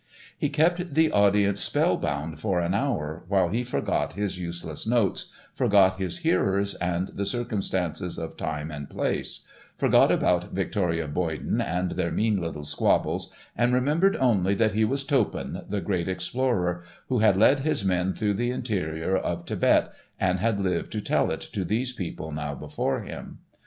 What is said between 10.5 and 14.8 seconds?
Victoria Boyden and their mean little squabbles and remembered only that